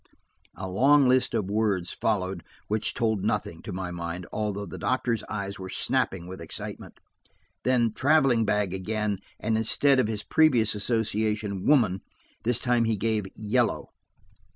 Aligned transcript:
A 0.55 0.67
long 0.67 1.07
list 1.07 1.35
of 1.35 1.47
words 1.51 1.91
followed 1.91 2.43
which 2.67 2.95
told 2.95 3.23
nothing, 3.23 3.61
to 3.61 3.71
my 3.71 3.91
mind, 3.91 4.25
although 4.33 4.65
the 4.65 4.79
doctor's 4.79 5.23
eyes 5.29 5.59
were 5.59 5.69
snapping 5.69 6.25
with 6.25 6.41
excitement. 6.41 6.99
Then 7.63 7.93
"traveling 7.93 8.43
bag" 8.43 8.73
again, 8.73 9.19
and 9.39 9.55
instead 9.57 9.99
of 9.99 10.07
his 10.07 10.23
previous 10.23 10.73
association, 10.73 11.67
"woman," 11.67 12.01
this 12.43 12.59
time 12.59 12.85
he 12.85 12.97
gave 12.97 13.27
"yellow." 13.35 13.89